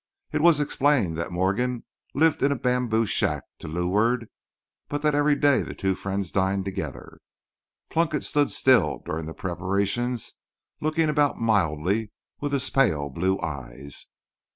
[0.31, 1.83] It was explained that Morgan
[2.15, 4.29] lived in a bamboo shack to "loo'ard,"
[4.89, 7.19] but that every day the two friends dined together.
[7.91, 10.39] Plunkett stood still during the preparations,
[10.79, 14.07] looking about mildly with his pale blue eyes.